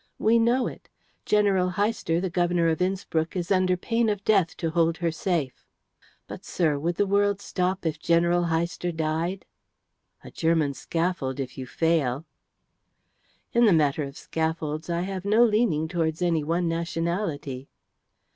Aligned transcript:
We 0.17 0.39
know 0.39 0.65
it. 0.65 0.89
General 1.27 1.69
Heister, 1.73 2.19
the 2.19 2.31
Governor 2.31 2.69
of 2.69 2.81
Innspruck, 2.81 3.35
is 3.35 3.51
under 3.51 3.77
pain 3.77 4.09
of 4.09 4.23
death 4.23 4.57
to 4.57 4.71
hold 4.71 4.97
her 4.97 5.11
safe." 5.11 5.63
"But, 6.25 6.43
sir, 6.43 6.79
would 6.79 6.95
the 6.95 7.05
world 7.05 7.39
stop 7.39 7.85
if 7.85 7.99
General 7.99 8.45
Heister 8.45 8.91
died?" 8.95 9.45
"A 10.23 10.31
German 10.31 10.73
scaffold 10.73 11.39
if 11.39 11.55
you 11.55 11.67
fail." 11.67 12.25
"In 13.53 13.65
the 13.67 13.73
matter 13.73 14.01
of 14.01 14.17
scaffolds 14.17 14.89
I 14.89 15.01
have 15.01 15.23
no 15.23 15.45
leaning 15.45 15.87
towards 15.87 16.23
any 16.23 16.43
one 16.43 16.67
nationality." 16.67 17.69